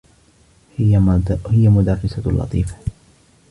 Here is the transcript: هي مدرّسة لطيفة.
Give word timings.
هي 0.77 0.97
مدرّسة 1.69 2.21
لطيفة. 2.25 2.75